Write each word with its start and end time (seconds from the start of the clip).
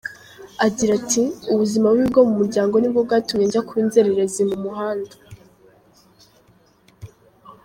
Agira 0.65 0.91
ati 0.99 1.23
“Ubuzima 1.51 1.85
bubi 1.91 2.05
bwo 2.11 2.21
mu 2.27 2.33
muryango 2.39 2.75
nibwo 2.77 2.99
bwatumye 3.05 3.43
njya 3.47 3.61
kuba 3.67 3.79
inzererezi 3.83 4.41
mu 4.49 4.57
muhanda. 4.63 5.13